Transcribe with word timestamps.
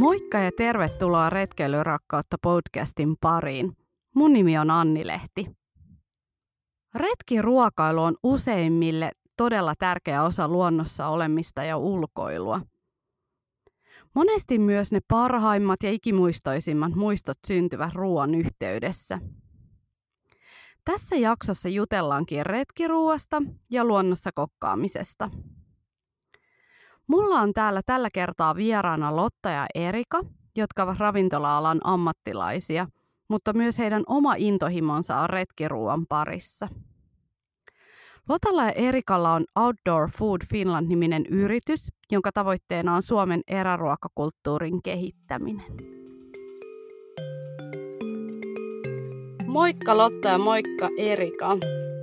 Moikka 0.00 0.38
ja 0.38 0.50
tervetuloa 0.56 1.30
Retkeilyrakkautta 1.30 2.36
podcastin 2.42 3.16
pariin. 3.20 3.76
Mun 4.14 4.32
nimi 4.32 4.58
on 4.58 4.70
Anni 4.70 5.06
Lehti. 5.06 5.46
Retkiruokailu 6.94 8.02
on 8.02 8.16
useimmille 8.22 9.12
todella 9.36 9.74
tärkeä 9.78 10.22
osa 10.22 10.48
luonnossa 10.48 11.08
olemista 11.08 11.64
ja 11.64 11.76
ulkoilua. 11.76 12.60
Monesti 14.14 14.58
myös 14.58 14.92
ne 14.92 15.00
parhaimmat 15.08 15.82
ja 15.82 15.90
ikimuistoisimmat 15.90 16.94
muistot 16.94 17.38
syntyvät 17.46 17.94
ruoan 17.94 18.34
yhteydessä. 18.34 19.18
Tässä 20.84 21.16
jaksossa 21.16 21.68
jutellaankin 21.68 22.46
retkiruuasta 22.46 23.42
ja 23.70 23.84
luonnossa 23.84 24.30
kokkaamisesta. 24.34 25.30
Mulla 27.10 27.40
on 27.40 27.52
täällä 27.52 27.80
tällä 27.86 28.08
kertaa 28.12 28.56
vieraana 28.56 29.16
Lotta 29.16 29.50
ja 29.50 29.66
Erika, 29.74 30.20
jotka 30.56 30.82
ovat 30.82 30.98
ravintola-alan 30.98 31.80
ammattilaisia, 31.84 32.86
mutta 33.28 33.52
myös 33.52 33.78
heidän 33.78 34.02
oma 34.06 34.34
intohimonsa 34.38 35.16
on 35.20 35.30
retkiruuan 35.30 36.06
parissa. 36.06 36.68
Lotalla 38.28 38.62
ja 38.62 38.72
Erikalla 38.72 39.32
on 39.32 39.44
Outdoor 39.56 40.10
Food 40.10 40.40
Finland-niminen 40.50 41.26
yritys, 41.26 41.92
jonka 42.12 42.32
tavoitteena 42.32 42.94
on 42.94 43.02
Suomen 43.02 43.40
eräruokakulttuurin 43.48 44.82
kehittäminen. 44.82 45.76
Moikka 49.46 49.96
Lotta 49.96 50.28
ja 50.28 50.38
moikka 50.38 50.88
Erika. 50.98 51.56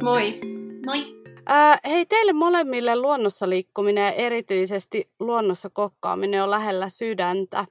Moi. 0.04 0.40
Moi. 0.86 1.17
Ää, 1.50 1.78
hei, 1.86 2.06
teille 2.06 2.34
molemmille 2.34 2.96
luonnossa 2.96 3.50
liikkuminen 3.50 4.04
ja 4.04 4.12
erityisesti 4.12 5.12
luonnossa 5.20 5.70
kokkaaminen 5.74 6.44
on 6.44 6.52
lähellä 6.52 6.90
sydäntä. 6.90 7.66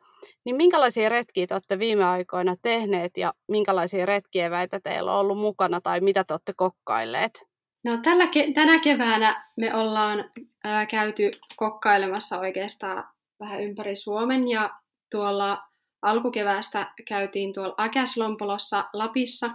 Niin 0.44 0.56
minkälaisia 0.56 1.08
retkiä 1.08 1.46
te 1.46 1.54
olette 1.54 1.78
viime 1.78 2.04
aikoina 2.04 2.56
tehneet 2.62 3.16
ja 3.16 3.32
minkälaisia 3.48 4.06
retkieväitä 4.06 4.80
teillä 4.80 5.12
on 5.12 5.20
ollut 5.20 5.38
mukana 5.38 5.80
tai 5.80 6.00
mitä 6.00 6.24
te 6.24 6.34
olette 6.34 6.52
kokkailleet? 6.56 7.46
No 7.84 7.96
tällä 7.96 8.24
ke- 8.24 8.52
tänä 8.54 8.78
keväänä 8.80 9.44
me 9.56 9.74
ollaan 9.74 10.30
ää, 10.64 10.86
käyty 10.86 11.30
kokkailemassa 11.56 12.38
oikeastaan 12.38 13.04
vähän 13.40 13.62
ympäri 13.62 13.96
Suomen 13.96 14.48
ja 14.48 14.70
tuolla 15.10 15.62
alkukeväästä 16.02 16.92
käytiin 17.08 17.54
tuolla 17.54 17.74
Akäslompolossa 17.76 18.84
Lapissa 18.92 19.50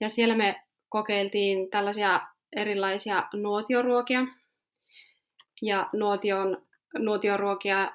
ja 0.00 0.08
siellä 0.08 0.36
me 0.36 0.62
kokeiltiin 0.88 1.70
tällaisia 1.70 2.20
erilaisia 2.56 3.28
nuotioruokia. 3.32 4.26
Ja 5.62 5.88
nuotion, 5.92 6.66
nuotioruokia 6.98 7.92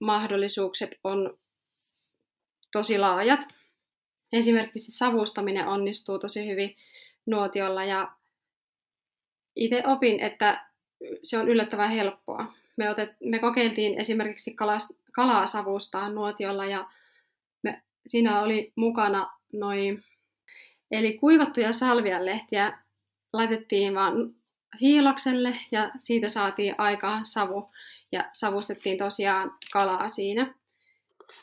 mahdollisuukset 0.00 1.00
on 1.04 1.38
tosi 2.72 2.98
laajat. 2.98 3.40
Esimerkiksi 4.32 4.92
savustaminen 4.92 5.66
onnistuu 5.66 6.18
tosi 6.18 6.46
hyvin 6.46 6.76
nuotiolla 7.26 7.84
ja 7.84 8.12
itse 9.56 9.82
opin, 9.86 10.20
että 10.20 10.66
se 11.22 11.38
on 11.38 11.48
yllättävän 11.48 11.90
helppoa. 11.90 12.52
Me, 12.76 12.90
otet, 12.90 13.10
me 13.24 13.38
kokeiltiin 13.38 14.00
esimerkiksi 14.00 14.54
kalas, 14.54 14.92
kalaa 15.12 15.46
savustaa 15.46 16.08
nuotiolla 16.08 16.66
ja 16.66 16.90
me, 17.62 17.82
siinä 18.06 18.40
oli 18.40 18.72
mukana 18.76 19.30
noin, 19.52 20.04
eli 20.90 21.18
kuivattuja 21.18 21.72
salvianlehtiä 21.72 22.78
laitettiin 23.32 23.94
vaan 23.94 24.14
hiilokselle 24.80 25.56
ja 25.72 25.90
siitä 25.98 26.28
saatiin 26.28 26.74
aikaan 26.78 27.26
savu 27.26 27.70
ja 28.12 28.30
savustettiin 28.32 28.98
tosiaan 28.98 29.58
kalaa 29.72 30.08
siinä. 30.08 30.54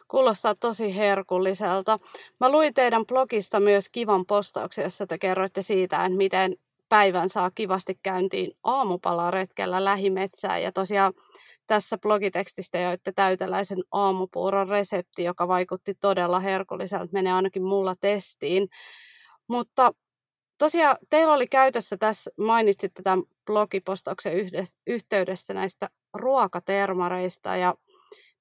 Kuulostaa 0.07 0.55
tosi 0.55 0.95
herkulliselta. 0.95 1.99
Mä 2.39 2.51
luin 2.51 2.73
teidän 2.73 3.05
blogista 3.05 3.59
myös 3.59 3.89
kivan 3.89 4.25
postauksen, 4.25 4.83
jossa 4.83 5.07
te 5.07 5.17
kerroitte 5.17 5.61
siitä, 5.61 6.05
että 6.05 6.17
miten 6.17 6.55
päivän 6.89 7.29
saa 7.29 7.51
kivasti 7.51 7.99
käyntiin 8.03 8.51
aamupalaretkellä 8.63 9.85
lähimetsään. 9.85 10.63
Ja 10.63 10.71
tosiaan 10.71 11.13
tässä 11.67 11.97
blogitekstistä 11.97 12.79
joitte 12.79 13.11
täyteläisen 13.11 13.79
aamupuuron 13.91 14.69
resepti, 14.69 15.23
joka 15.23 15.47
vaikutti 15.47 15.93
todella 15.95 16.39
herkulliselta. 16.39 17.09
Menee 17.11 17.33
ainakin 17.33 17.63
mulla 17.63 17.95
testiin. 17.99 18.67
Mutta 19.47 19.91
tosiaan 20.57 20.97
teillä 21.09 21.33
oli 21.33 21.47
käytössä 21.47 21.97
tässä, 21.97 22.31
mainitsitte 22.37 23.03
tämän 23.03 23.23
blogipostauksen 23.45 24.33
yhteydessä 24.87 25.53
näistä 25.53 25.89
ruokatermareista 26.13 27.55
ja 27.55 27.75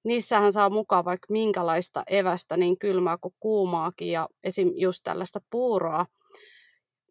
niissähän 0.04 0.52
saa 0.52 0.70
mukaan 0.70 1.04
vaikka 1.04 1.26
minkälaista 1.30 2.02
evästä, 2.06 2.56
niin 2.56 2.78
kylmää 2.78 3.16
kuin 3.20 3.34
kuumaakin 3.40 4.12
ja 4.12 4.28
esim. 4.44 4.72
just 4.74 5.00
tällaista 5.04 5.40
puuroa. 5.50 6.06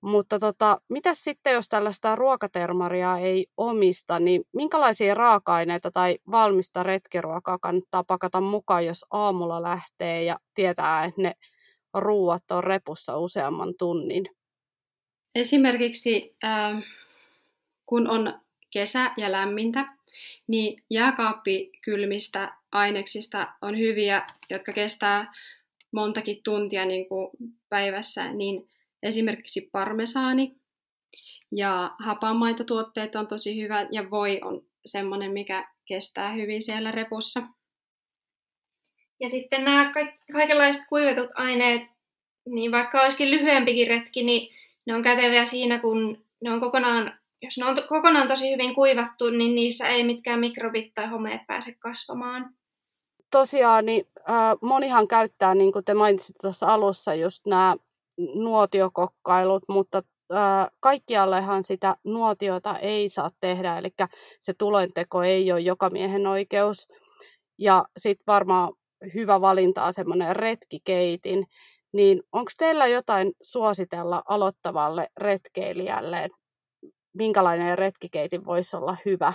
Mutta 0.02 0.40
tota, 0.40 0.82
mitä 0.90 1.14
sitten, 1.14 1.54
jos 1.54 1.68
tällaista 1.70 2.16
ruokatermaria 2.16 3.18
ei 3.18 3.48
omista, 3.58 4.20
niin 4.20 4.44
minkälaisia 4.54 5.14
raaka-aineita 5.14 5.92
tai 5.92 6.18
valmista 6.32 6.84
retkiruokaa 6.84 7.58
kannattaa 7.58 8.04
pakata 8.04 8.42
mukaan, 8.42 8.86
jos 8.86 9.06
aamulla 9.12 9.62
lähtee 9.62 10.24
ja 10.24 10.38
tietää, 10.54 11.06
että 11.06 11.22
ne 11.22 11.34
ruuat 11.94 12.52
on 12.52 12.64
repussa 12.64 13.18
useamman 13.18 13.74
tunnin? 13.80 14.26
Esimerkiksi 15.36 16.36
äh, 16.44 16.84
kun 17.86 18.10
on 18.10 18.40
kesä 18.72 19.12
ja 19.18 19.32
lämmintä, 19.32 19.86
niin 20.48 20.84
jääkaappikylmistä 20.90 22.54
aineksista 22.72 23.54
on 23.62 23.78
hyviä, 23.78 24.28
jotka 24.50 24.74
kestää 24.74 25.34
montakin 25.92 26.44
tuntia 26.44 26.86
niin 26.86 27.08
kuin 27.08 27.30
päivässä, 27.70 28.34
niin 28.34 28.70
esimerkiksi 29.04 29.70
parmesaani 29.72 30.56
ja 31.52 31.96
hapanmaitotuotteet 32.00 33.16
on 33.16 33.28
tosi 33.28 33.62
hyvä 33.62 33.88
ja 33.92 34.12
voi 34.12 34.40
on 34.44 34.66
semmoinen, 34.86 35.32
mikä 35.32 35.72
kestää 35.86 36.32
hyvin 36.32 36.64
siellä 36.64 36.92
repussa. 36.92 37.44
Ja 39.20 39.30
sitten 39.30 39.66
nämä 39.66 39.92
kaikenlaiset 40.34 40.84
kuivatut 40.90 41.30
aineet, 41.36 41.82
niin 42.46 42.72
vaikka 42.72 43.02
olisikin 43.02 43.32
lyhyempikin 43.32 43.88
retki, 43.88 44.24
niin 44.24 44.56
ne 44.88 44.96
on 44.96 45.02
käteviä 45.04 45.46
siinä, 45.46 45.80
kun 45.80 46.26
ne 46.42 46.52
on 46.52 46.60
kokonaan, 46.60 47.20
jos 47.42 47.58
ne 47.58 47.66
on 47.66 47.76
kokonaan 47.90 48.28
tosi 48.28 48.54
hyvin 48.54 48.76
kuivattu, 48.76 49.30
niin 49.30 49.56
niissä 49.56 49.88
ei 49.88 50.04
mitkään 50.04 50.40
mikrobit 50.40 50.94
tai 50.94 51.08
homeet 51.08 51.42
pääse 51.48 51.76
kasvamaan. 51.80 52.56
Tosiaan, 53.32 53.86
niin, 53.86 54.08
äh, 54.30 54.56
monihan 54.62 55.08
käyttää, 55.08 55.56
niin 55.56 55.72
kuin 55.72 55.86
te 55.86 55.94
mainitsitte 55.94 56.42
tuossa 56.42 56.74
alussa, 56.74 57.14
just 57.14 57.46
nämä 57.46 57.76
nuotiokokkailut, 58.36 59.64
mutta 59.70 60.02
äh, 60.34 60.68
kaikkiallehan 60.80 61.64
sitä 61.64 61.96
nuotiota 62.04 62.78
ei 62.78 63.10
saa 63.10 63.30
tehdä, 63.40 63.78
eli 63.78 63.90
se 64.40 64.54
tulenteko 64.54 65.24
ei 65.24 65.52
ole 65.52 65.60
joka 65.60 65.90
miehen 65.90 66.28
oikeus. 66.28 66.88
Ja 67.60 67.86
sitten 67.98 68.24
varmaan 68.28 68.74
hyvä 69.14 69.42
valinta 69.42 69.84
on 69.84 69.94
semmoinen 69.94 70.36
retkikeitin, 70.36 71.46
niin 71.96 72.24
onko 72.32 72.52
teillä 72.58 72.88
jotain 72.88 73.32
suositella 73.42 74.24
aloittavalle 74.30 75.08
retkeilijälle, 75.18 76.24
että 76.24 76.38
minkälainen 77.14 77.78
retkikeitin 77.78 78.46
voisi 78.46 78.76
olla 78.76 78.98
hyvä? 79.06 79.34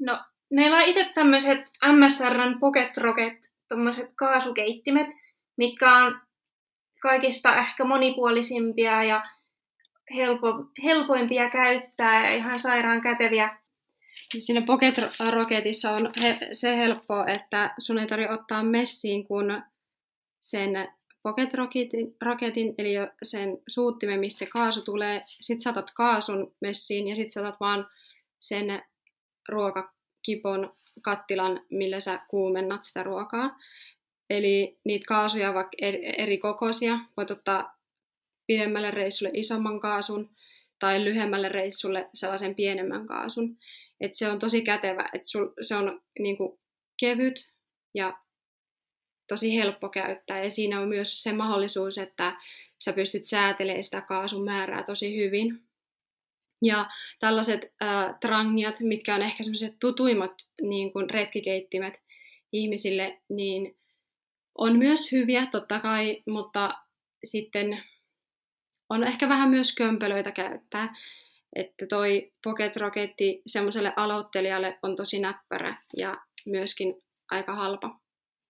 No, 0.00 0.24
meillä 0.50 0.76
on 0.76 0.82
itse 0.82 1.10
tämmöiset 1.14 1.58
MSRn 1.92 2.60
Pocket 2.60 2.96
Rocket, 2.96 3.52
tämmöiset 3.68 4.10
kaasukeittimet, 4.14 5.06
mitkä 5.56 5.92
on 5.92 6.20
kaikista 7.02 7.56
ehkä 7.56 7.84
monipuolisimpia 7.84 9.02
ja 9.02 9.22
helpo, 10.14 10.46
helpoimpia 10.84 11.50
käyttää 11.50 12.24
ja 12.24 12.36
ihan 12.36 12.60
sairaan 12.60 13.00
käteviä. 13.00 13.58
Siinä 14.38 14.60
Pocket 14.66 14.94
Rocketissa 15.30 15.90
on 15.90 16.12
he, 16.22 16.38
se 16.52 16.76
helppo, 16.76 17.24
että 17.26 17.74
sun 17.78 17.98
ei 17.98 18.06
tarvitse 18.06 18.34
ottaa 18.34 18.62
messiin, 18.62 19.26
kun 19.26 19.62
sen 20.40 20.88
pocket 21.26 21.54
rocketin, 21.54 22.16
rocketin, 22.22 22.74
eli 22.78 22.94
sen 23.22 23.58
suuttimen, 23.68 24.20
missä 24.20 24.38
se 24.38 24.46
kaasu 24.46 24.82
tulee. 24.82 25.22
Sitten 25.26 25.60
saatat 25.60 25.90
kaasun 25.94 26.54
messiin 26.60 27.08
ja 27.08 27.16
sitten 27.16 27.32
saatat 27.32 27.60
vaan 27.60 27.86
sen 28.40 28.82
ruokakipon 29.48 30.76
kattilan, 31.02 31.60
millä 31.70 32.00
sä 32.00 32.20
kuumennat 32.28 32.82
sitä 32.82 33.02
ruokaa. 33.02 33.58
Eli 34.30 34.78
niitä 34.84 35.04
kaasuja 35.08 35.54
vaikka 35.54 35.76
eri 36.18 36.38
kokoisia. 36.38 36.98
Voit 37.16 37.30
ottaa 37.30 37.78
pidemmälle 38.46 38.90
reissulle 38.90 39.30
isomman 39.34 39.80
kaasun 39.80 40.30
tai 40.78 41.04
lyhyemmälle 41.04 41.48
reissulle 41.48 42.10
sellaisen 42.14 42.54
pienemmän 42.54 43.06
kaasun. 43.06 43.58
Et 44.00 44.14
se 44.14 44.28
on 44.28 44.38
tosi 44.38 44.62
kätevä, 44.62 45.08
että 45.12 45.28
se 45.60 45.74
on 45.74 46.02
niinku 46.18 46.60
kevyt 47.00 47.52
ja 47.94 48.18
tosi 49.28 49.56
helppo 49.56 49.88
käyttää 49.88 50.44
ja 50.44 50.50
siinä 50.50 50.80
on 50.80 50.88
myös 50.88 51.22
se 51.22 51.32
mahdollisuus, 51.32 51.98
että 51.98 52.36
sä 52.84 52.92
pystyt 52.92 53.24
säätelemään 53.24 53.84
sitä 53.84 54.00
kaasun 54.00 54.44
määrää 54.44 54.82
tosi 54.82 55.16
hyvin. 55.16 55.62
Ja 56.64 56.86
tällaiset 57.20 57.60
äh, 57.82 58.14
trangiat, 58.20 58.80
mitkä 58.80 59.14
on 59.14 59.22
ehkä 59.22 59.42
semmoiset 59.42 59.76
tutuimmat 59.80 60.32
niin 60.62 60.92
kuin 60.92 61.10
retkikeittimet 61.10 61.94
ihmisille, 62.52 63.20
niin 63.28 63.78
on 64.58 64.78
myös 64.78 65.12
hyviä 65.12 65.46
totta 65.46 65.80
kai, 65.80 66.22
mutta 66.26 66.70
sitten 67.24 67.84
on 68.90 69.04
ehkä 69.04 69.28
vähän 69.28 69.50
myös 69.50 69.74
kömpelöitä 69.74 70.32
käyttää. 70.32 70.96
Että 71.56 71.86
toi 71.86 72.32
Pocket 72.44 72.76
Rocketti 72.76 73.42
semmoiselle 73.46 73.92
aloittelijalle 73.96 74.78
on 74.82 74.96
tosi 74.96 75.18
näppärä 75.18 75.76
ja 75.96 76.16
myöskin 76.46 76.94
aika 77.30 77.54
halpa. 77.54 78.05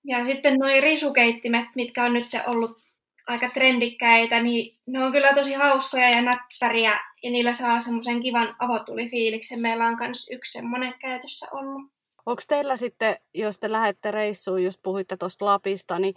Ja 0.07 0.25
sitten 0.25 0.55
nuo 0.55 0.69
risukeittimet, 0.81 1.67
mitkä 1.75 2.05
on 2.05 2.13
nyt 2.13 2.27
ollut 2.47 2.83
aika 3.27 3.51
trendikkäitä, 3.51 4.43
niin 4.43 4.79
ne 4.87 5.05
on 5.05 5.13
kyllä 5.13 5.35
tosi 5.35 5.53
hauskoja 5.53 6.11
ja 6.11 6.23
näppäriä 6.23 7.01
ja 7.23 7.31
niillä 7.31 7.53
saa 7.53 7.81
semmoisen 7.81 8.23
kivan 8.23 8.57
avotulifiiliksen. 8.59 9.61
Meillä 9.61 9.87
on 9.87 9.97
myös 10.01 10.27
yksi 10.31 10.53
semmoinen 10.53 10.95
käytössä 10.99 11.47
ollut. 11.53 11.83
Onko 12.27 12.43
teillä 12.49 12.77
sitten, 12.77 13.17
jos 13.35 13.61
te 13.61 13.73
lähdette 13.73 14.11
reissuun, 14.11 14.65
just 14.65 14.81
puhuitte 14.83 15.17
tuosta 15.17 15.45
Lapista, 15.45 15.99
niin 15.99 16.15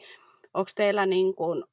onko 0.54 0.72
teillä 0.76 1.06
niin 1.06 1.36
kuin 1.36 1.64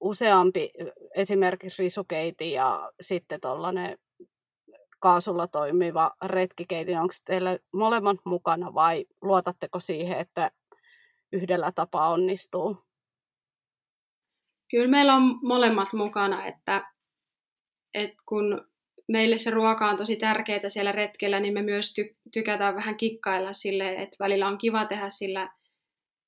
useampi 0.00 0.70
esimerkiksi 1.16 1.82
risukeiti 1.82 2.52
ja 2.52 2.92
sitten 3.00 3.40
tuollainen 3.40 3.98
kaasulla 5.00 5.46
toimiva 5.46 6.10
retkikeitin, 6.24 6.98
onko 6.98 7.14
teillä 7.24 7.58
molemmat 7.72 8.16
mukana 8.24 8.74
vai 8.74 9.04
luotatteko 9.22 9.80
siihen, 9.80 10.18
että 10.18 10.50
yhdellä 11.32 11.72
tapaa 11.72 12.10
onnistuu? 12.10 12.76
Kyllä 14.70 14.88
meillä 14.88 15.14
on 15.14 15.38
molemmat 15.42 15.92
mukana, 15.92 16.46
että, 16.46 16.92
että 17.94 18.16
kun 18.28 18.68
meille 19.08 19.38
se 19.38 19.50
ruoka 19.50 19.90
on 19.90 19.96
tosi 19.96 20.16
tärkeää 20.16 20.68
siellä 20.68 20.92
retkellä, 20.92 21.40
niin 21.40 21.54
me 21.54 21.62
myös 21.62 21.94
ty- 22.00 22.16
tykätään 22.32 22.74
vähän 22.74 22.96
kikkailla 22.96 23.52
sille, 23.52 23.94
että 23.94 24.16
välillä 24.20 24.48
on 24.48 24.58
kiva 24.58 24.84
tehdä 24.84 25.10
sillä 25.10 25.50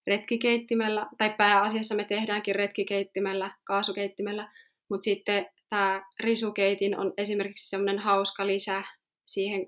retkikeittimellä, 0.06 1.06
tai 1.19 1.35
pääasiassa 1.38 1.94
me 1.94 2.05
tehdäänkin 2.05 2.55
retkikeittimellä, 2.55 3.50
kaasukeittimellä, 3.64 4.52
mutta 4.91 5.05
sitten 5.05 5.47
tämä 5.70 6.06
risukeitin 6.20 6.99
on 6.99 7.12
esimerkiksi 7.17 7.69
semmoinen 7.69 7.99
hauska 7.99 8.47
lisä 8.47 8.82
siihen 9.26 9.67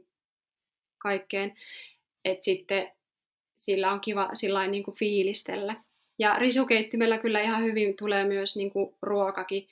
kaikkeen, 0.98 1.52
että 2.24 2.44
sitten 2.44 2.92
sillä 3.64 3.92
on 3.92 4.00
kiva 4.00 4.30
sillä 4.34 4.66
niin 4.66 4.82
kuin 4.82 4.96
fiilistellä. 4.96 5.76
Ja 6.18 6.34
risukeittimellä 6.38 7.18
kyllä 7.18 7.40
ihan 7.40 7.62
hyvin 7.62 7.96
tulee 7.96 8.24
myös 8.24 8.56
niin 8.56 8.70
kuin 8.70 8.94
ruokakin 9.02 9.68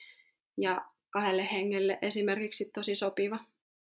ja 0.57 0.85
kahdelle 1.09 1.47
hengelle 1.51 1.99
esimerkiksi 2.01 2.71
tosi 2.73 2.95
sopiva. 2.95 3.39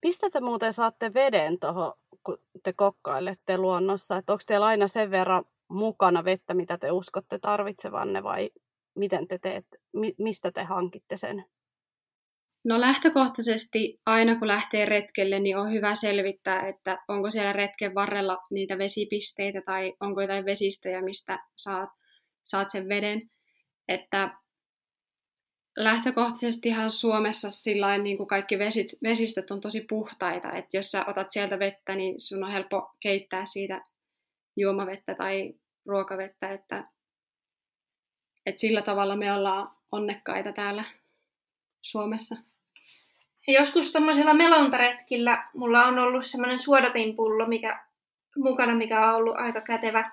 Mistä 0.05 0.29
te 0.29 0.41
muuten 0.41 0.73
saatte 0.73 1.13
veden 1.13 1.59
tuohon, 1.59 1.93
kun 2.23 2.37
te 2.63 2.73
kokkailette 2.73 3.57
luonnossa? 3.57 4.17
Että 4.17 4.33
onko 4.33 4.43
teillä 4.47 4.65
aina 4.65 4.87
sen 4.87 5.11
verran 5.11 5.45
mukana 5.69 6.23
vettä, 6.23 6.53
mitä 6.53 6.77
te 6.77 6.91
uskotte 6.91 7.39
tarvitsevanne 7.39 8.23
vai 8.23 8.49
miten 8.99 9.27
te 9.27 9.37
teet, 9.37 9.65
mistä 10.17 10.51
te 10.51 10.63
hankitte 10.63 11.17
sen? 11.17 11.45
No 12.65 12.81
lähtökohtaisesti 12.81 14.01
aina 14.05 14.39
kun 14.39 14.47
lähtee 14.47 14.85
retkelle, 14.85 15.39
niin 15.39 15.57
on 15.57 15.71
hyvä 15.71 15.95
selvittää, 15.95 16.67
että 16.67 17.03
onko 17.07 17.31
siellä 17.31 17.53
retken 17.53 17.95
varrella 17.95 18.37
niitä 18.51 18.77
vesipisteitä 18.77 19.61
tai 19.65 19.93
onko 19.99 20.21
jotain 20.21 20.45
vesistöjä, 20.45 21.01
mistä 21.01 21.39
saat, 21.55 21.89
saat 22.43 22.69
sen 22.69 22.89
veden. 22.89 23.21
Että 23.87 24.29
lähtökohtaisestihan 25.77 26.91
Suomessa 26.91 27.49
sillä 27.49 27.97
niin 27.97 28.17
kuin 28.17 28.27
kaikki 28.27 28.59
vesit, 28.59 28.87
vesistöt 29.03 29.51
on 29.51 29.61
tosi 29.61 29.85
puhtaita, 29.89 30.51
että 30.51 30.77
jos 30.77 30.91
sä 30.91 31.05
otat 31.05 31.31
sieltä 31.31 31.59
vettä, 31.59 31.95
niin 31.95 32.19
sun 32.19 32.43
on 32.43 32.51
helppo 32.51 32.91
keittää 32.99 33.45
siitä 33.45 33.81
juomavettä 34.57 35.15
tai 35.15 35.53
ruokavettä, 35.85 36.49
että, 36.49 36.87
että 38.45 38.59
sillä 38.59 38.81
tavalla 38.81 39.15
me 39.15 39.33
ollaan 39.33 39.75
onnekkaita 39.91 40.51
täällä 40.51 40.83
Suomessa. 41.81 42.52
Joskus 43.47 43.91
tuommoisella 43.91 44.33
melontaretkillä 44.33 45.47
mulla 45.53 45.85
on 45.85 45.99
ollut 45.99 46.25
semmoinen 46.25 46.59
suodatinpullo 46.59 47.47
mikä, 47.47 47.85
mukana, 48.37 48.75
mikä 48.75 49.09
on 49.09 49.15
ollut 49.15 49.35
aika 49.37 49.61
kätevä, 49.61 50.11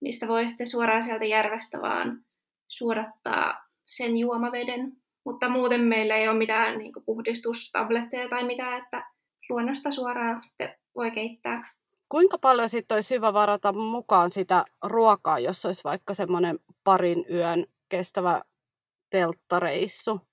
mistä 0.00 0.28
voi 0.28 0.48
sitten 0.48 0.66
suoraan 0.66 1.04
sieltä 1.04 1.24
järvestä 1.24 1.80
vaan 1.80 2.24
suodattaa 2.68 3.68
sen 3.86 4.16
juomaveden. 4.16 4.92
Mutta 5.24 5.48
muuten 5.48 5.80
meillä 5.80 6.16
ei 6.16 6.28
ole 6.28 6.38
mitään 6.38 6.78
niin 6.78 6.92
puhdistustabletteja 7.06 8.28
tai 8.28 8.44
mitään, 8.44 8.82
että 8.82 9.10
luonnosta 9.48 9.90
suoraan 9.90 10.44
sitten 10.44 10.74
voi 10.96 11.10
keittää. 11.10 11.74
Kuinka 12.08 12.38
paljon 12.38 12.68
sitten 12.68 12.94
olisi 12.94 13.14
hyvä 13.14 13.32
varata 13.32 13.72
mukaan 13.72 14.30
sitä 14.30 14.64
ruokaa, 14.84 15.38
jos 15.38 15.66
olisi 15.66 15.84
vaikka 15.84 16.14
semmoinen 16.14 16.58
parin 16.84 17.24
yön 17.30 17.66
kestävä 17.88 18.40
telttareissu? 19.10 20.27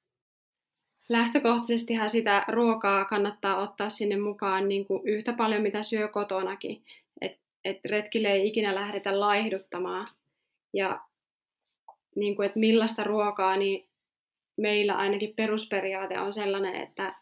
Lähtökohtaisestihan 1.10 2.10
sitä 2.10 2.44
ruokaa 2.48 3.06
kannattaa 3.06 3.58
ottaa 3.58 3.90
sinne 3.90 4.18
mukaan 4.18 4.68
niin 4.68 4.86
kuin 4.86 5.02
yhtä 5.06 5.34
paljon, 5.34 5.62
mitä 5.62 5.84
syö 5.84 6.08
kotonakin. 6.08 6.84
Et, 7.22 7.40
et 7.66 7.86
retkille 7.86 8.28
ei 8.28 8.48
ikinä 8.48 8.76
lähdetä 8.76 9.20
laihduttamaan. 9.20 10.08
Ja 10.74 11.02
niin 12.16 12.36
kuin, 12.36 12.46
että 12.46 12.60
millaista 12.60 13.04
ruokaa, 13.04 13.58
niin 13.58 13.88
meillä 14.58 14.96
ainakin 14.96 15.34
perusperiaate 15.36 16.20
on 16.20 16.34
sellainen, 16.34 16.76
että 16.76 17.16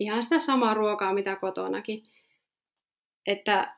ihan 0.00 0.22
sitä 0.22 0.38
samaa 0.38 0.74
ruokaa, 0.74 1.14
mitä 1.14 1.36
kotonakin. 1.36 2.02
Että 3.26 3.76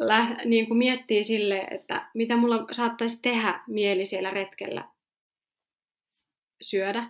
lä- 0.00 0.36
niin 0.44 0.66
kuin 0.68 0.78
miettii 0.78 1.24
sille, 1.24 1.66
että 1.70 2.10
mitä 2.14 2.36
mulla 2.36 2.66
saattaisi 2.72 3.18
tehdä 3.22 3.60
mieli 3.66 4.06
siellä 4.06 4.30
retkellä 4.30 4.84
syödä 6.62 7.04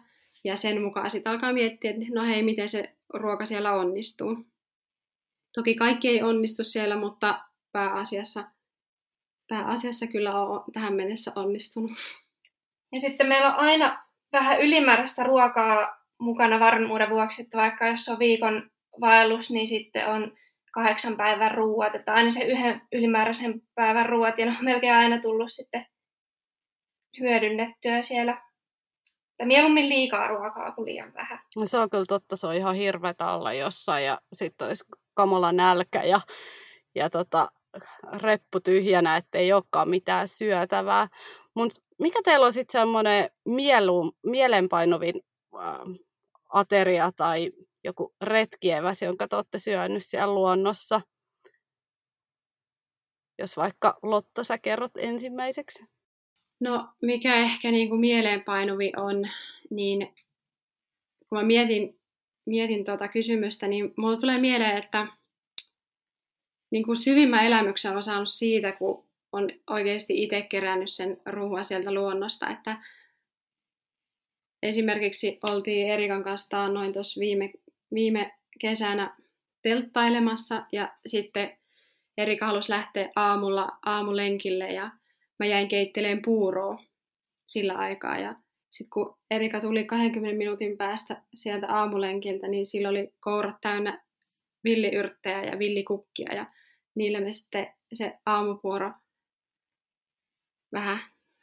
ja 0.44 0.56
sen 0.56 0.83
mukaan 0.83 1.11
sitten 1.11 1.33
alkaa 1.33 1.53
miettiä, 1.53 1.91
että 1.91 2.03
no 2.15 2.25
hei, 2.25 2.43
miten 2.43 2.69
se 2.69 2.97
ruoka 3.15 3.44
siellä 3.44 3.73
onnistuu. 3.73 4.47
Toki 5.55 5.75
kaikki 5.75 6.09
ei 6.09 6.23
onnistu 6.23 6.65
siellä, 6.65 6.97
mutta 6.97 7.44
pääasiassa, 7.73 8.44
pääasiassa 9.49 10.06
kyllä 10.06 10.41
on 10.41 10.65
tähän 10.73 10.94
mennessä 10.94 11.33
onnistunut. 11.37 11.93
Ja 12.93 13.00
sitten 13.00 13.27
meillä 13.27 13.55
on 13.55 13.61
aina 13.61 14.05
vähän 14.33 14.61
ylimääräistä 14.61 15.23
ruokaa 15.23 16.02
mukana 16.21 16.61
varmuuden 16.61 17.11
vuoksi, 17.11 17.43
että 17.43 17.59
vaikka 17.59 17.87
jos 17.87 18.09
on 18.09 18.19
viikon 18.19 18.71
vaellus, 19.00 19.50
niin 19.50 19.69
sitten 19.69 20.09
on 20.09 20.37
kahdeksan 20.73 21.16
päivän 21.16 21.50
ruuat, 21.50 21.95
että 21.95 22.14
aina 22.14 22.31
se 22.31 22.45
yhden 22.45 22.83
ylimääräisen 22.93 23.62
päivän 23.75 24.07
ruuat, 24.07 24.38
ja 24.38 24.47
ne 24.47 24.57
on 24.59 24.64
melkein 24.64 24.95
aina 24.95 25.19
tullut 25.19 25.52
sitten 25.52 25.87
hyödynnettyä 27.21 28.02
siellä 28.02 28.43
että 29.42 29.49
mieluummin 29.49 29.88
liikaa 29.88 30.26
ruokaa 30.26 30.72
kuin 30.72 30.87
liian 30.87 31.14
vähän. 31.14 31.38
No 31.56 31.66
se 31.66 31.78
on 31.78 31.90
kyllä 31.90 32.04
totta, 32.08 32.37
se 32.37 32.46
on 32.46 32.54
ihan 32.54 32.75
hirvetä 32.75 33.32
olla 33.32 33.52
jossain 33.52 34.04
ja 34.04 34.20
sitten 34.32 34.68
olisi 34.68 34.84
kamala 35.14 35.52
nälkä 35.52 36.02
ja, 36.02 36.20
ja 36.94 37.11
tota, 37.11 37.49
reppu 38.12 38.61
tyhjänä, 38.61 39.16
ettei 39.16 39.52
olekaan 39.52 39.88
mitään 39.88 40.28
syötävää. 40.28 41.08
Mutta 41.54 41.80
mikä 42.00 42.20
teillä 42.25 42.46
on 42.46 42.52
sitten 42.52 42.80
semmoinen 42.80 43.30
mielu, 43.44 44.12
mielenpainuvin 44.26 45.14
äh, 45.54 45.78
ateria 46.49 47.11
tai 47.16 47.52
joku 47.84 48.14
retkieväs, 48.20 49.02
jonka 49.02 49.28
te 49.28 49.37
olette 49.37 49.58
syönyt 49.58 50.04
siellä 50.06 50.34
luonnossa? 50.34 51.00
Jos 53.38 53.56
vaikka 53.56 53.99
Lotta, 54.02 54.44
sä 54.44 54.58
kerrot 54.58 54.92
ensimmäiseksi. 54.96 55.84
No, 56.62 56.88
mikä 57.02 57.35
ehkä 57.35 57.71
niin 57.71 57.88
kuin 57.88 58.00
mieleenpainuvi 58.00 58.92
on, 58.97 59.28
niin 59.71 60.14
kun 61.28 61.38
mä 61.38 61.42
mietin, 61.42 62.00
mietin 62.47 62.85
tuota 62.85 63.09
kysymystä, 63.09 63.69
niin 63.69 63.95
mulla 63.97 64.16
tulee 64.16 64.40
mieleen, 64.40 64.76
että 64.76 65.07
niin 66.71 66.85
kuin 66.85 66.97
syvimmän 66.97 67.47
elämyksen 67.47 67.97
on 67.97 68.02
saanut 68.02 68.28
siitä, 68.28 68.73
kun 68.73 69.09
on 69.33 69.50
oikeasti 69.71 70.23
itse 70.23 70.42
kerännyt 70.42 70.90
sen 70.90 71.21
ruoan 71.26 71.64
sieltä 71.64 71.95
luonnosta, 71.95 72.50
että 72.50 72.83
esimerkiksi 74.62 75.38
oltiin 75.50 75.90
Erikan 75.90 76.25
kanssa 76.25 76.69
noin 76.69 76.92
tuossa 76.92 77.21
viime, 77.21 77.52
viime 77.95 78.35
kesänä 78.59 79.16
telttailemassa 79.62 80.66
ja 80.73 80.92
sitten 81.07 81.59
Erika 82.19 82.47
halusi 82.47 82.71
lähteä 82.71 83.11
aamulla 83.16 83.78
aamulenkille 83.87 84.69
ja 84.69 84.90
mä 85.42 85.46
jäin 85.46 85.68
keitteleen 85.68 86.22
puuroa 86.22 86.78
sillä 87.46 87.75
aikaa. 87.75 88.18
Ja 88.18 88.34
sitten 88.70 88.90
kun 88.90 89.18
Erika 89.30 89.61
tuli 89.61 89.84
20 89.84 90.38
minuutin 90.38 90.76
päästä 90.76 91.22
sieltä 91.34 91.68
aamulenkiltä, 91.68 92.49
niin 92.49 92.66
sillä 92.66 92.88
oli 92.88 93.14
kourat 93.20 93.56
täynnä 93.61 94.04
villiyrttejä 94.64 95.44
ja 95.44 95.58
villikukkia. 95.58 96.34
Ja 96.34 96.46
niillä 96.94 97.20
me 97.20 97.32
sitten 97.32 97.66
se 97.94 98.18
aamupuoro 98.26 98.92
vähän 100.72 100.99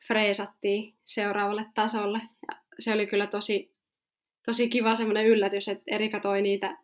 freesattiin 0.07 0.97
seuraavalle 1.05 1.65
tasolle. 1.75 2.17
Ja 2.17 2.57
se 2.79 2.93
oli 2.93 3.07
kyllä 3.07 3.27
tosi, 3.27 3.75
tosi 4.45 4.69
kiva 4.69 4.95
semmoinen 4.95 5.27
yllätys, 5.27 5.67
että 5.67 5.83
Erika 5.87 6.19
toi 6.19 6.41
niitä 6.41 6.77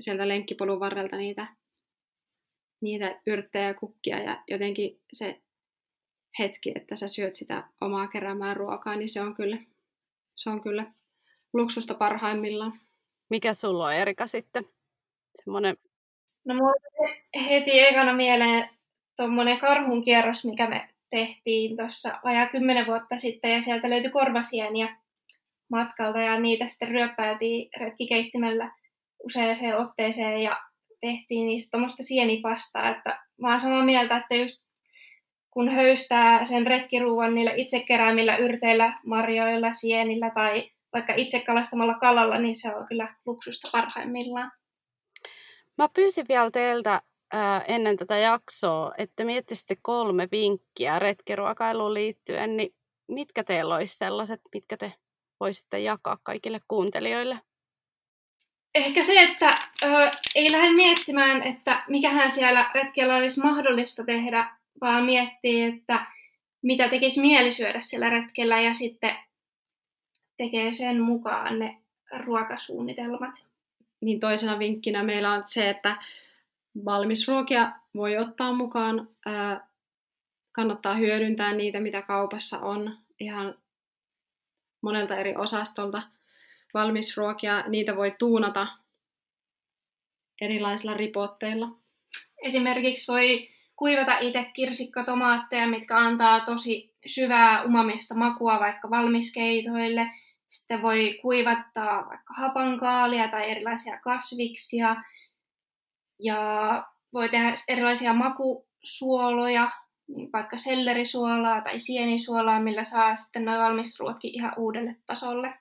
sieltä 0.00 0.28
lenkkipolun 0.28 0.80
varrelta 0.80 1.16
niitä, 1.16 1.56
niitä 2.80 3.20
yrttejä 3.26 3.66
ja 3.66 3.74
kukkia 3.74 4.20
ja 4.20 4.42
jotenkin 4.48 5.00
se 5.12 5.43
hetki, 6.38 6.72
että 6.74 6.96
sä 6.96 7.08
syöt 7.08 7.34
sitä 7.34 7.68
omaa 7.80 8.08
keräämää 8.08 8.54
ruokaa, 8.54 8.96
niin 8.96 9.08
se 9.08 9.20
on 9.20 9.34
kyllä, 9.34 9.58
se 10.36 10.50
on 10.50 10.62
kyllä 10.62 10.92
luksusta 11.52 11.94
parhaimmillaan. 11.94 12.80
Mikä 13.30 13.54
sulla 13.54 13.86
on 13.86 13.94
Erika 13.94 14.26
sitten? 14.26 14.64
Semmoinen... 15.34 15.76
No 16.44 16.54
mulla 16.54 16.72
heti 17.48 17.80
ekana 17.80 18.12
mieleen 18.12 18.68
tuommoinen 19.16 19.58
karhun 19.58 20.04
kierros, 20.04 20.44
mikä 20.44 20.68
me 20.68 20.88
tehtiin 21.10 21.76
tuossa 21.76 22.18
vajaa 22.24 22.48
kymmenen 22.48 22.86
vuotta 22.86 23.18
sitten 23.18 23.52
ja 23.52 23.60
sieltä 23.60 23.90
löytyi 23.90 24.10
korvasieniä 24.10 24.96
matkalta 25.70 26.18
ja 26.18 26.40
niitä 26.40 26.68
sitten 26.68 26.88
ryöppäiltiin 26.88 27.70
retkikeittimellä 27.76 28.72
useaseen 29.24 29.78
otteeseen 29.78 30.42
ja 30.42 30.60
tehtiin 31.00 31.46
niistä 31.46 31.70
tuommoista 31.70 32.02
sienipastaa, 32.02 32.90
että 32.90 33.24
mä 33.40 33.50
oon 33.50 33.60
samaa 33.60 33.84
mieltä, 33.84 34.16
että 34.16 34.34
just 34.34 34.63
kun 35.54 35.68
höystää 35.68 36.44
sen 36.44 36.66
retkiruuan 36.66 37.34
niillä 37.34 37.52
itse 37.56 37.80
keräämillä 37.80 38.36
yrteillä, 38.36 38.98
marjoilla, 39.06 39.72
sienillä 39.72 40.30
tai 40.30 40.70
vaikka 40.92 41.14
itse 41.16 41.40
kalastamalla 41.40 41.94
kalalla, 41.94 42.38
niin 42.38 42.56
se 42.56 42.74
on 42.76 42.86
kyllä 42.86 43.14
luksusta 43.26 43.68
parhaimmillaan. 43.72 44.52
Mä 45.78 45.88
pyysin 45.88 46.26
vielä 46.28 46.50
teiltä 46.50 47.00
ää, 47.32 47.62
ennen 47.68 47.96
tätä 47.96 48.18
jaksoa, 48.18 48.92
että 48.98 49.24
miettisitte 49.24 49.76
kolme 49.82 50.28
vinkkiä 50.32 50.98
retkiruokailuun 50.98 51.94
liittyen, 51.94 52.56
niin 52.56 52.74
mitkä 53.08 53.44
teillä 53.44 53.74
olisi 53.74 53.96
sellaiset, 53.96 54.40
mitkä 54.54 54.76
te 54.76 54.92
voisitte 55.40 55.78
jakaa 55.78 56.18
kaikille 56.22 56.60
kuuntelijoille? 56.68 57.40
Ehkä 58.74 59.02
se, 59.02 59.22
että 59.22 59.58
ö, 59.82 60.10
ei 60.34 60.52
lähde 60.52 60.72
miettimään, 60.72 61.42
että 61.42 61.84
mikähän 61.88 62.30
siellä 62.30 62.70
retkellä 62.74 63.16
olisi 63.16 63.40
mahdollista 63.40 64.04
tehdä, 64.04 64.56
vaan 64.80 65.04
miettii, 65.04 65.62
että 65.62 66.06
mitä 66.62 66.88
tekisi 66.88 67.20
mieli 67.20 67.52
syödä 67.52 67.80
siellä 67.80 68.10
retkellä 68.10 68.60
ja 68.60 68.74
sitten 68.74 69.16
tekee 70.36 70.72
sen 70.72 71.00
mukaan 71.00 71.58
ne 71.58 71.78
ruokasuunnitelmat. 72.18 73.46
Niin 74.00 74.20
toisena 74.20 74.58
vinkkinä 74.58 75.02
meillä 75.02 75.32
on 75.32 75.42
se, 75.46 75.70
että 75.70 75.96
valmisruokia 76.84 77.72
voi 77.94 78.16
ottaa 78.16 78.52
mukaan. 78.52 79.08
Ää, 79.26 79.66
kannattaa 80.52 80.94
hyödyntää 80.94 81.52
niitä, 81.52 81.80
mitä 81.80 82.02
kaupassa 82.02 82.58
on 82.58 82.98
ihan 83.20 83.58
monelta 84.80 85.16
eri 85.16 85.36
osastolta. 85.36 86.02
Valmisruokia, 86.74 87.64
niitä 87.68 87.96
voi 87.96 88.14
tuunata 88.18 88.66
erilaisilla 90.40 90.94
ripotteilla. 90.94 91.68
Esimerkiksi 92.42 93.12
voi 93.12 93.53
kuivata 93.84 94.18
itse 94.18 94.44
kirsikkatomaatteja, 94.52 95.66
mitkä 95.66 95.96
antaa 95.96 96.40
tosi 96.40 96.92
syvää 97.06 97.64
umamista 97.64 98.14
makua 98.14 98.60
vaikka 98.60 98.90
valmiskeitoille. 98.90 100.06
Sitten 100.48 100.82
voi 100.82 101.18
kuivattaa 101.22 102.08
vaikka 102.08 102.34
hapankaalia 102.34 103.28
tai 103.28 103.50
erilaisia 103.50 104.00
kasviksia. 104.00 104.96
Ja 106.22 106.38
voi 107.12 107.28
tehdä 107.28 107.54
erilaisia 107.68 108.12
makusuoloja, 108.12 109.70
niin 110.08 110.32
vaikka 110.32 110.58
sellerisuolaa 110.58 111.60
tai 111.60 111.80
sienisuolaa, 111.80 112.60
millä 112.60 112.84
saa 112.84 113.16
sitten 113.16 113.44
noin 113.44 113.60
valmisruotkin 113.60 114.30
ihan 114.34 114.52
uudelle 114.56 114.96
tasolle. 115.06 115.54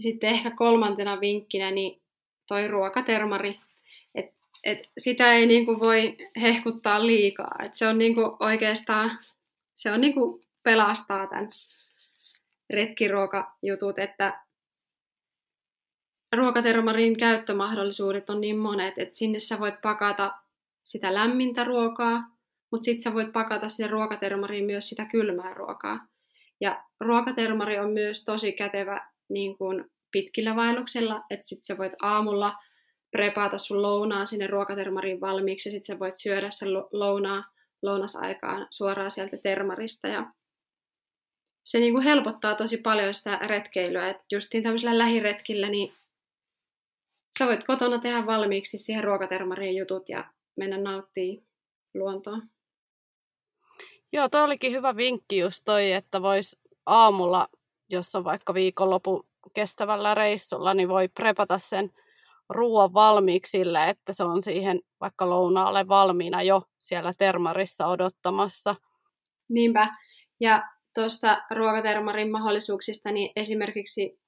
Sitten 0.00 0.30
ehkä 0.30 0.50
kolmantena 0.50 1.20
vinkkinä 1.20 1.70
niin 1.70 2.02
toi 2.48 2.68
ruokatermari. 2.68 3.60
Et, 4.64 4.90
sitä 4.98 5.32
ei 5.32 5.46
niinku 5.46 5.80
voi 5.80 6.16
hehkuttaa 6.40 7.06
liikaa. 7.06 7.56
Et 7.64 7.74
se 7.74 7.88
on 7.88 7.98
niinku 7.98 8.36
oikeastaan, 8.40 9.18
se 9.74 9.90
on 9.90 10.00
niinku 10.00 10.44
pelastaa 10.62 11.26
tämän 11.26 11.48
retkiruokajutut, 12.70 13.98
että 13.98 14.44
ruokatermarin 16.36 17.16
käyttömahdollisuudet 17.16 18.30
on 18.30 18.40
niin 18.40 18.58
monet, 18.58 18.98
että 18.98 19.16
sinne 19.16 19.38
sä 19.38 19.60
voit 19.60 19.80
pakata 19.82 20.32
sitä 20.84 21.14
lämmintä 21.14 21.64
ruokaa, 21.64 22.22
mutta 22.70 22.84
sitten 22.84 23.02
sä 23.02 23.14
voit 23.14 23.32
pakata 23.32 23.68
sinne 23.68 23.90
ruokatermariin 23.90 24.64
myös 24.64 24.88
sitä 24.88 25.04
kylmää 25.04 25.54
ruokaa. 25.54 26.06
Ja 26.60 26.84
ruokatermari 27.00 27.78
on 27.78 27.90
myös 27.90 28.24
tosi 28.24 28.52
kätevä 28.52 29.10
niin 29.28 29.58
kuin 29.58 29.84
pitkillä 30.10 30.56
vaelluksilla, 30.56 31.22
että 31.30 31.48
sitten 31.48 31.64
sä 31.64 31.78
voit 31.78 31.92
aamulla 32.02 32.54
prepaata 33.16 33.58
sun 33.58 33.82
lounaa 33.82 34.26
sinne 34.26 34.46
ruokatermariin 34.46 35.20
valmiiksi 35.20 35.68
ja 35.68 35.70
sitten 35.70 35.94
sä 35.94 35.98
voit 35.98 36.14
syödä 36.14 36.50
sen 36.50 36.68
lounaa 36.92 37.44
lounasaikaan 37.82 38.66
suoraan 38.70 39.10
sieltä 39.10 39.36
termarista 39.36 40.08
ja 40.08 40.32
se 41.64 41.78
niin 41.78 41.92
kuin 41.92 42.04
helpottaa 42.04 42.54
tosi 42.54 42.76
paljon 42.76 43.14
sitä 43.14 43.36
retkeilyä, 43.36 44.10
että 44.10 44.24
justiin 44.32 44.62
tämmöisellä 44.62 44.98
lähiretkillä, 44.98 45.68
niin 45.68 45.94
sä 47.38 47.46
voit 47.46 47.64
kotona 47.64 47.98
tehdä 47.98 48.26
valmiiksi 48.26 48.78
siihen 48.78 49.04
ruokatermariin 49.04 49.76
jutut 49.76 50.08
ja 50.08 50.24
mennä 50.56 50.78
nauttii 50.78 51.44
luontoa. 51.94 52.38
Joo, 54.12 54.28
toi 54.28 54.42
olikin 54.42 54.72
hyvä 54.72 54.96
vinkki 54.96 55.38
just 55.38 55.60
toi, 55.64 55.92
että 55.92 56.22
vois 56.22 56.58
aamulla, 56.86 57.48
jos 57.90 58.14
on 58.14 58.24
vaikka 58.24 58.54
viikonlopun 58.54 59.26
kestävällä 59.52 60.14
reissulla, 60.14 60.74
niin 60.74 60.88
voi 60.88 61.08
prepata 61.08 61.58
sen 61.58 61.90
ruoan 62.48 62.94
valmiiksi 62.94 63.50
sille, 63.50 63.88
että 63.88 64.12
se 64.12 64.24
on 64.24 64.42
siihen 64.42 64.80
vaikka 65.00 65.30
lounaalle 65.30 65.88
valmiina 65.88 66.42
jo 66.42 66.62
siellä 66.78 67.12
termarissa 67.18 67.86
odottamassa. 67.86 68.74
Niinpä. 69.48 69.88
Ja 70.40 70.62
tuosta 70.94 71.42
ruokatermarin 71.50 72.30
mahdollisuuksista, 72.30 73.12
niin 73.12 73.32
esimerkiksi 73.36 74.20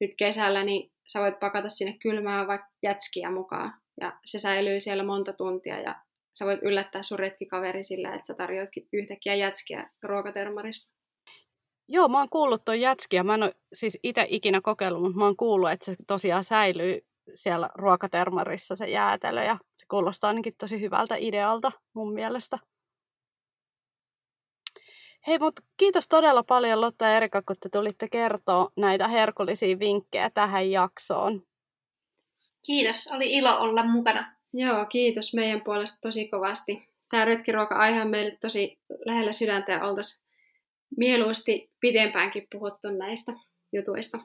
nyt 0.00 0.10
kesällä, 0.18 0.64
niin 0.64 0.92
sä 1.12 1.20
voit 1.20 1.40
pakata 1.40 1.68
sinne 1.68 1.98
kylmää 2.02 2.46
vaikka 2.46 2.68
jätskiä 2.82 3.30
mukaan. 3.30 3.74
Ja 4.00 4.18
se 4.24 4.38
säilyy 4.38 4.80
siellä 4.80 5.04
monta 5.04 5.32
tuntia 5.32 5.80
ja 5.80 5.94
sä 6.38 6.44
voit 6.44 6.60
yllättää 6.62 7.02
sun 7.02 7.18
retkikaveri 7.18 7.84
sillä, 7.84 8.14
että 8.14 8.26
sä 8.26 8.34
tarjoatkin 8.34 8.88
yhtäkkiä 8.92 9.34
jätskiä 9.34 9.90
ruokatermarista. 10.02 10.92
Joo, 11.88 12.08
mä 12.08 12.18
oon 12.18 12.28
kuullut 12.28 12.64
tuon 12.64 12.80
jätskiä. 12.80 13.22
Mä 13.22 13.34
en 13.34 13.42
ole 13.42 13.54
siis 13.72 13.98
itse 14.02 14.26
ikinä 14.28 14.60
kokeillut, 14.60 15.02
mutta 15.02 15.18
mä 15.18 15.24
oon 15.24 15.36
kuullut, 15.36 15.70
että 15.70 15.84
se 15.84 15.96
tosiaan 16.06 16.44
säilyy 16.44 17.06
siellä 17.34 17.70
ruokatermarissa 17.74 18.76
se 18.76 18.86
jäätelö 18.86 19.42
ja 19.42 19.58
se 19.76 19.86
kuulostaa 19.90 20.28
ainakin 20.28 20.54
tosi 20.58 20.80
hyvältä 20.80 21.14
idealta 21.18 21.72
mun 21.94 22.14
mielestä. 22.14 22.58
Hei, 25.26 25.38
mutta 25.38 25.62
kiitos 25.76 26.08
todella 26.08 26.42
paljon 26.42 26.80
Lotta 26.80 27.04
ja 27.04 27.16
Erika, 27.16 27.42
kun 27.42 27.56
te 27.60 27.68
tulitte 27.68 28.08
kertoa 28.08 28.68
näitä 28.76 29.08
herkullisia 29.08 29.78
vinkkejä 29.78 30.30
tähän 30.30 30.70
jaksoon. 30.70 31.42
Kiitos, 32.66 33.06
oli 33.06 33.32
ilo 33.32 33.60
olla 33.60 33.84
mukana. 33.84 34.36
Joo, 34.52 34.86
kiitos 34.86 35.34
meidän 35.34 35.60
puolesta 35.64 35.98
tosi 36.00 36.28
kovasti. 36.28 36.88
Tämä 37.10 37.24
retkiruoka-aihe 37.24 38.02
on 38.02 38.10
meille 38.10 38.38
tosi 38.40 38.78
lähellä 39.06 39.32
sydäntä 39.32 39.72
ja 39.72 39.84
oltaisiin 39.84 40.26
mieluusti 40.96 41.70
pidempäänkin 41.80 42.46
puhuttu 42.52 42.90
näistä 42.90 43.32
jutuista. 43.72 44.18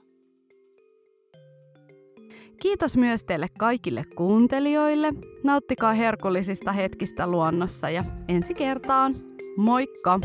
Kiitos 2.61 2.97
myös 2.97 3.23
teille 3.23 3.47
kaikille 3.57 4.03
kuuntelijoille. 4.15 5.13
Nauttikaa 5.43 5.93
herkullisista 5.93 6.71
hetkistä 6.71 7.27
luonnossa 7.27 7.89
ja 7.89 8.03
ensi 8.27 8.53
kertaan. 8.53 9.15
Moikka! 9.57 10.19